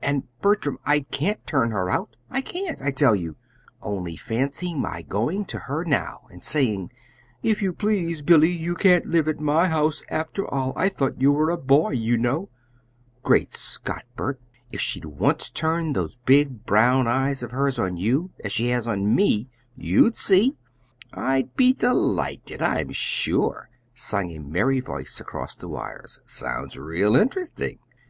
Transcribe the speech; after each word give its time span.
"And, 0.00 0.22
Bertram, 0.40 0.78
I 0.86 1.00
can't 1.00 1.46
turn 1.46 1.72
her 1.72 1.90
out 1.90 2.16
I 2.30 2.40
can't, 2.40 2.80
I 2.80 2.90
tell 2.90 3.14
you. 3.14 3.36
Only 3.82 4.16
fancy 4.16 4.74
my 4.74 5.02
going 5.02 5.44
to 5.44 5.58
her 5.58 5.84
now 5.84 6.22
and 6.30 6.42
saying: 6.42 6.90
'If 7.42 7.60
you 7.60 7.74
please, 7.74 8.22
Billy, 8.22 8.48
you 8.48 8.74
can't 8.74 9.04
live 9.08 9.28
at 9.28 9.40
my 9.40 9.68
house, 9.68 10.04
after 10.08 10.48
all. 10.50 10.72
I 10.74 10.88
thought 10.88 11.20
you 11.20 11.32
were 11.32 11.50
a 11.50 11.58
boy, 11.58 11.90
you 11.90 12.16
know!' 12.16 12.48
Great 13.22 13.52
Scott! 13.52 14.04
Bert, 14.16 14.40
if 14.72 14.80
she'd 14.80 15.04
once 15.04 15.50
turned 15.50 15.94
those 15.94 16.16
big 16.24 16.64
brown 16.64 17.06
eyes 17.06 17.42
of 17.42 17.50
hers 17.50 17.78
on 17.78 17.98
you 17.98 18.30
as 18.42 18.52
she 18.52 18.68
has 18.68 18.88
on 18.88 19.14
me, 19.14 19.50
you'd 19.76 20.16
see!" 20.16 20.56
"I'd 21.12 21.54
be 21.56 21.74
delighted, 21.74 22.62
I'm 22.62 22.92
sure," 22.92 23.68
sung 23.92 24.30
a 24.30 24.38
merry 24.38 24.80
voice 24.80 25.20
across 25.20 25.54
the 25.54 25.68
wires. 25.68 26.22
"Sounds 26.24 26.78
real 26.78 27.14
interesting!" 27.14 27.78